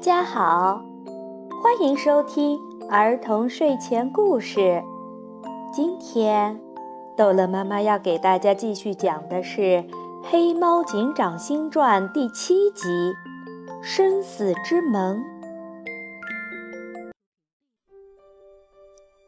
[0.00, 0.82] 家好，
[1.62, 4.82] 欢迎收听儿童睡前故事。
[5.74, 6.58] 今天，
[7.18, 9.60] 逗乐妈妈要给大家继续讲的是
[10.22, 12.88] 《黑猫警长新传》第七集
[13.82, 15.18] 《生死之门》。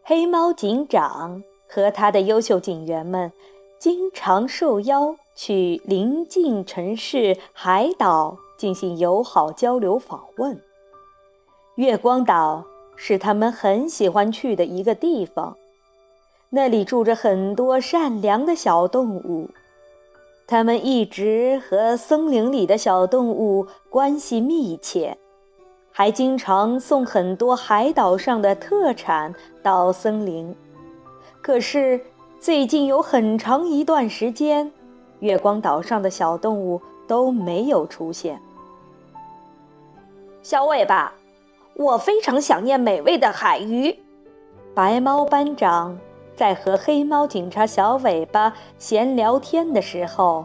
[0.02, 3.30] 黑猫警长和他的优秀警员们
[3.78, 8.38] 经常受邀去邻近城市、海岛。
[8.62, 10.62] 进行友好交流访问。
[11.74, 12.64] 月光岛
[12.94, 15.56] 是他们很喜欢去的一个地方，
[16.50, 19.50] 那里住着很多善良的小动物，
[20.46, 25.18] 他们一直和森林里的小动物关系密切，
[25.90, 30.54] 还经常送很多海岛上的特产到森林。
[31.40, 32.00] 可是
[32.38, 34.70] 最近有很长一段时间，
[35.18, 38.40] 月光岛上的小动物都没有出现。
[40.42, 41.12] 小尾巴，
[41.74, 43.96] 我非常想念美味的海鱼。
[44.74, 45.96] 白猫班长
[46.34, 50.44] 在和黑猫警察小尾巴闲聊天的时候，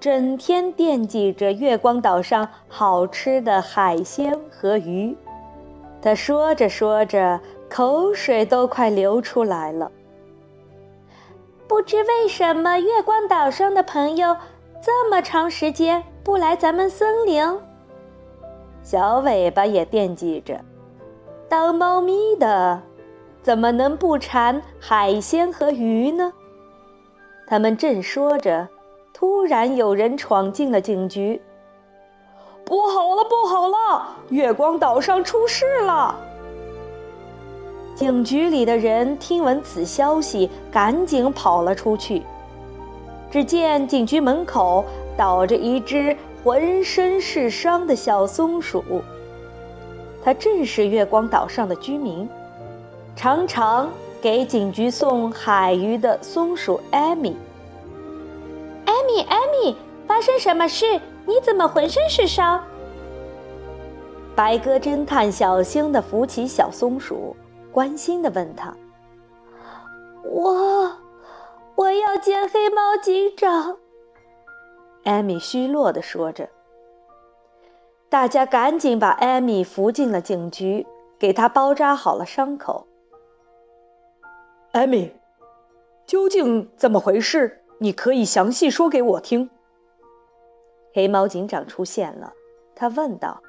[0.00, 5.14] 整天惦记着月光岛上好吃的海鲜和鱼。
[6.00, 7.38] 他说着说着，
[7.68, 9.92] 口水都快流出来了。
[11.68, 14.34] 不知为什么月光岛上的朋友
[14.80, 17.42] 这么长时间不来咱们森林？
[18.86, 20.60] 小尾巴也惦记着，
[21.48, 22.80] 当猫咪的
[23.42, 26.32] 怎么能不馋海鲜和鱼呢？
[27.48, 28.68] 他们正说着，
[29.12, 31.42] 突然有人闯进了警局。
[32.64, 34.06] 不好了，不好了！
[34.28, 36.14] 月光岛上出事了！
[37.96, 42.22] 警局里的人听闻此消息，赶紧跑了出去。
[43.32, 44.84] 只见警局门口
[45.16, 46.16] 倒着一只。
[46.46, 49.02] 浑身是伤的小松鼠，
[50.22, 52.28] 它正是月光岛上的居民，
[53.16, 53.90] 常常
[54.22, 57.36] 给警局送海鱼的松鼠艾米。
[58.84, 59.76] 艾米，艾米，
[60.06, 61.00] 发生什么事？
[61.24, 62.62] 你怎么浑身是伤？
[64.36, 67.34] 白鸽侦探小心地扶起小松鼠，
[67.72, 68.72] 关心地问他
[70.22, 70.92] ：“我，
[71.74, 73.78] 我要见黑猫警长。”
[75.06, 76.48] 艾米虚弱地说着。
[78.08, 80.84] 大家赶紧把艾米扶进了警局，
[81.16, 82.88] 给她包扎好了伤口。
[84.72, 85.14] 艾米，
[86.06, 87.62] 究竟怎么回事？
[87.78, 89.48] 你可以详细说给我听。
[90.92, 92.32] 黑猫警长出现了，
[92.74, 93.40] 他问道：“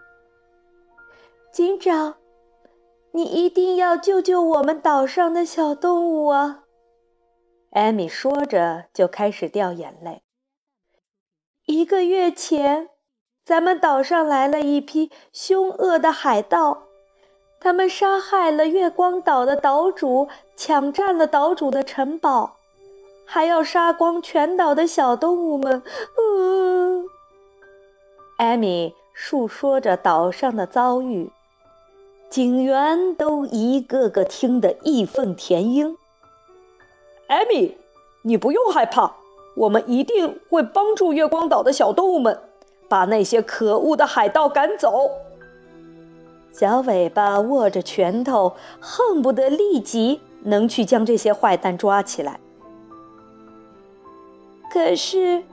[1.51, 2.17] 警长，
[3.11, 6.65] 你一定要救救我们岛上的小动物啊！”
[7.71, 10.21] 艾米说着就开始掉眼泪。
[11.67, 12.87] 一个月前，
[13.43, 16.83] 咱们岛上来了一批凶恶的海盗，
[17.59, 22.55] 他们杀害了月光岛的岛主，抢占了岛主的城堡，
[23.25, 25.83] 还要杀光全岛的小动物们。
[26.15, 27.03] 呃，
[28.37, 31.29] 艾米述说着岛上的遭遇，
[32.29, 35.97] 警员都一个个听得义愤填膺。
[37.27, 37.77] 艾米，
[38.21, 39.17] 你不用害怕。
[39.57, 42.39] 我们一定会帮助月光岛的小动物们，
[42.87, 45.09] 把那些可恶的海盗赶走。
[46.51, 52.39] 小尾巴握着拳头，恨不得立即能去将这些坏蛋抓起来。
[54.71, 55.43] 可是，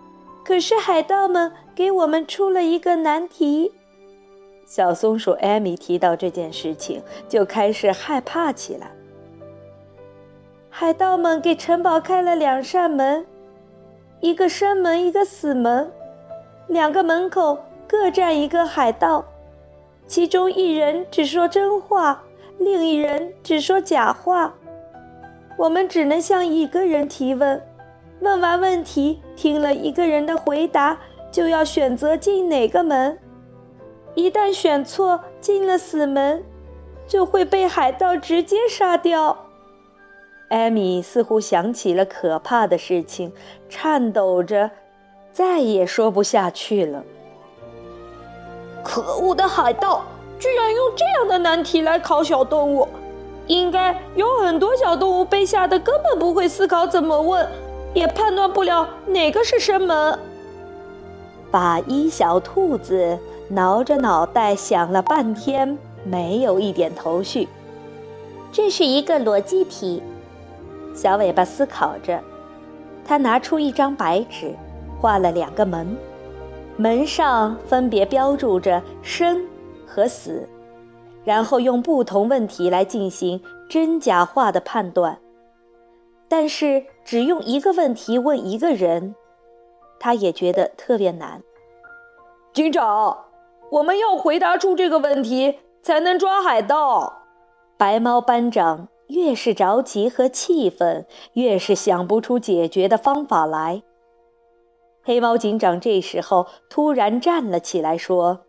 [0.44, 3.72] 可是海盗们给我们出了一个难题。
[4.66, 8.90] 小松鼠艾米提到这件事情，就开始害怕起来。
[10.68, 13.24] 海盗们给城堡开了两扇门。
[14.24, 15.92] 一个生门，一个死门，
[16.66, 19.22] 两个门口各站一个海盗，
[20.06, 22.22] 其中一人只说真话，
[22.56, 24.54] 另一人只说假话。
[25.58, 27.62] 我们只能向一个人提问，
[28.20, 30.96] 问完问题，听了一个人的回答，
[31.30, 33.18] 就要选择进哪个门。
[34.14, 36.42] 一旦选错，进了死门，
[37.06, 39.43] 就会被海盗直接杀掉。
[40.48, 43.32] 艾米似乎想起了可怕的事情，
[43.68, 44.70] 颤抖着，
[45.32, 47.02] 再也说不下去了。
[48.82, 50.04] 可恶的海盗，
[50.38, 52.86] 居然用这样的难题来考小动物！
[53.46, 57.46] 应该有很多小动物被吓得根本不会思考怎么问，
[57.92, 60.18] 也判断不了哪个是生门。
[61.50, 63.18] 法医小兔子
[63.48, 67.48] 挠着脑袋想了半天，没有一点头绪。
[68.52, 70.02] 这是一个逻辑题。
[70.94, 72.22] 小尾巴思考着，
[73.04, 74.54] 他拿出一张白纸，
[74.98, 75.96] 画了两个门，
[76.76, 79.44] 门上分别标注着“生”
[79.86, 80.48] 和“死”。
[81.24, 85.18] 然后用不同问题来进行真假话的判断。
[86.28, 89.14] 但是只用一个问题问一个人，
[89.98, 91.42] 他也觉得特别难。
[92.52, 93.24] 警长，
[93.70, 97.22] 我们要回答出这个问题才能抓海盗。
[97.76, 103.82] 白猫班长越是着急和气愤，越是想不出解决的方法来。
[105.02, 108.40] 黑猫警长这时候突然站了起来，说：“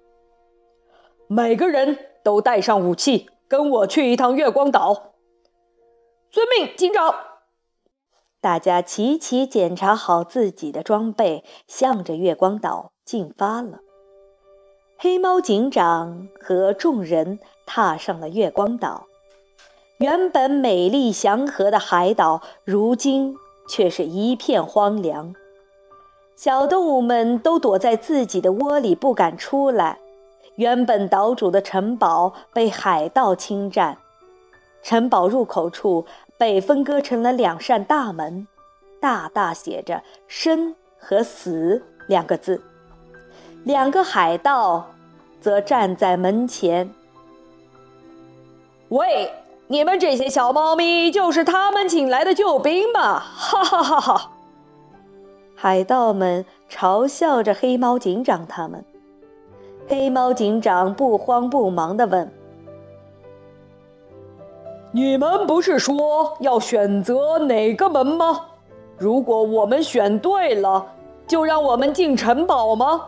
[1.27, 5.13] 每个人都带上武器，跟我去一趟月光岛。”
[6.31, 7.13] 遵命，警长。
[8.41, 13.79] 大家齐齐检查好自己的装备，向着月光岛进发了。
[14.97, 19.07] 黑猫警长和众人踏上了月光岛。
[20.00, 23.33] 原本美丽祥和的海岛，如今
[23.69, 25.33] 却是一片荒凉。
[26.36, 29.97] 小动物们都躲在自己的窝里，不敢出来。
[30.57, 33.97] 原本岛主的城堡被海盗侵占，
[34.83, 36.06] 城堡入口处
[36.38, 38.45] 被分割成了两扇大门，
[39.00, 42.62] 大大写着“生”和“死”两个字。
[43.63, 44.91] 两个海盗
[45.39, 46.94] 则站在门前。
[48.89, 49.31] 喂！
[49.67, 53.19] 你们这些小猫咪就是他们请来的救兵吧？
[53.19, 54.31] 哈哈哈哈！
[55.56, 58.85] 海盗们嘲笑着黑猫警长他们。
[59.88, 62.31] 黑猫警长不慌不忙地问
[64.94, 68.41] ：“你们不是说要选择哪个门吗？
[68.97, 70.85] 如果我们选对了，
[71.25, 73.01] 就让我们进城堡吗？”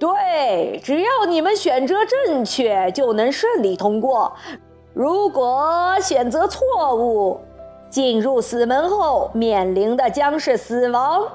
[0.00, 4.34] 对，只要你们选择正确，就能顺利通过。
[4.94, 7.38] 如果选择错误，
[7.90, 11.28] 进入死门后面临的将是死亡。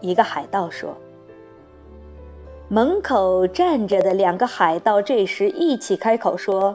[0.00, 0.96] 一个海盗说。
[2.68, 6.74] 门口站着的两个海盗这时一起开口说：“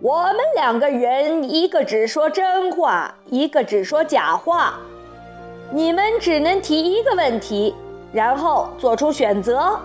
[0.00, 4.78] 我们两个人，一个只说真话，一个只说假话。
[5.72, 7.74] 你们只能提一个问题。”
[8.12, 9.78] 然后做出选择。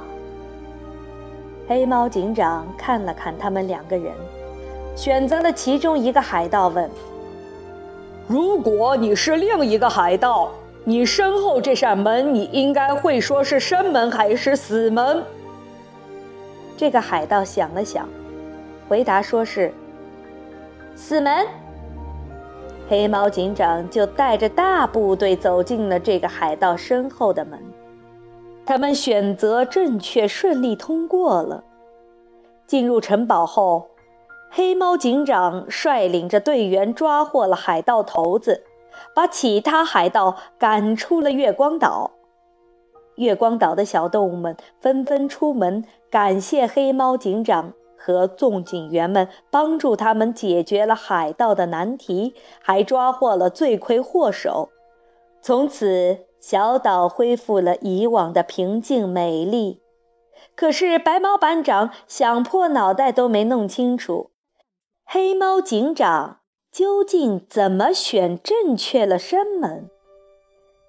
[1.67, 4.13] 黑猫警长看了看他们两个人，
[4.95, 6.89] 选择了其中一个海盗，问
[8.27, 10.49] ：“如果你是另一个海盗，
[10.83, 15.23] 你身后这扇门，你应该会说是生门还是死门？”
[16.77, 18.07] 这个海盗想了想，
[18.87, 19.73] 回答说是
[20.95, 21.45] 死门。
[22.87, 27.59] 黑猫警长就带着大部队走进了这个海盗身后的门。
[28.67, 31.63] 他们选择正确，顺利通过了。
[32.67, 33.87] 进入城堡后，
[34.51, 38.65] 黑猫警长率领着队员抓获了海盗头子，
[39.15, 42.11] 把其他海盗赶出了月光岛。
[43.15, 54.67] 月光岛的小动物们纷纷出门感谢黑猫警长和众警员们，帮助他们解决了海盗的难题，还抓获了罪魁祸首。
[55.41, 56.26] 从此。
[56.49, 59.81] 小岛恢复了以往的平静美丽，
[60.55, 64.31] 可是白猫班长想破脑袋都没弄清楚，
[65.05, 66.37] 黑猫警长
[66.71, 69.89] 究竟怎么选正确了生门。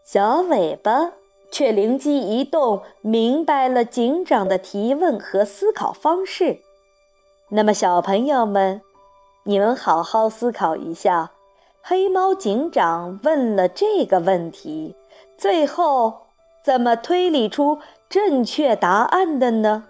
[0.05, 1.14] 小尾巴
[1.50, 6.60] 却灵机一动，明白了警长的提问和思考方式。
[7.48, 8.81] 那么，小朋友们，
[9.43, 11.32] 你们好好思考一下，
[11.82, 14.94] 黑猫警长问了这个问题。
[15.37, 16.27] 最后，
[16.63, 19.84] 怎么推理出正确答案的呢？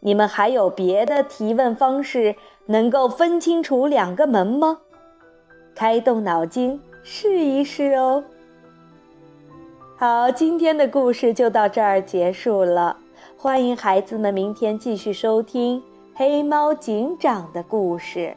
[0.00, 4.80] 你们还有别的提问方式能够分清楚两个门吗？
[5.74, 8.22] 开动脑筋试一试哦。
[9.96, 12.98] 好，今天的故事就到这儿结束了。
[13.36, 15.82] 欢迎孩子们明天继续收听
[16.14, 18.36] 黑猫警长的故事。